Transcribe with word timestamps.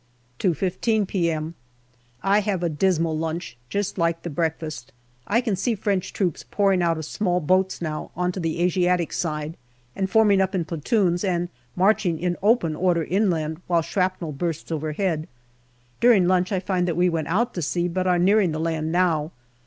2.15 0.39 1.07
p.m. 1.07 1.53
I 2.23 2.39
have 2.39 2.63
a 2.63 2.69
dismal 2.69 3.15
lunch, 3.15 3.55
just 3.69 3.99
like 3.99 4.23
the 4.23 4.31
breakfast. 4.31 4.91
I 5.27 5.41
can 5.41 5.55
see 5.55 5.75
French 5.75 6.11
troops 6.11 6.43
pouring 6.49 6.81
out 6.81 6.97
of 6.97 7.05
small 7.05 7.39
boats 7.39 7.83
now 7.83 8.09
on 8.15 8.31
to 8.31 8.39
the 8.39 8.63
Asiatic 8.63 9.13
side 9.13 9.57
and 9.95 10.09
forming 10.09 10.41
up 10.41 10.55
in 10.55 10.65
platoons 10.65 11.23
and 11.23 11.49
marching 11.75 12.17
in 12.17 12.35
open 12.41 12.75
order 12.75 13.03
inland, 13.03 13.61
while 13.67 13.83
shrapnel 13.83 14.31
bursts 14.31 14.71
overhead. 14.71 15.27
During 15.99 16.27
lunch 16.27 16.51
I 16.51 16.59
find 16.59 16.87
that 16.87 16.97
we 16.97 17.07
went 17.07 17.27
out 17.27 17.53
to 17.53 17.61
sea, 17.61 17.87
but 17.87 18.07
are 18.07 18.17
nearing 18.17 18.53
the 18.53 18.59
land 18.59 18.91
now. 18.91 19.31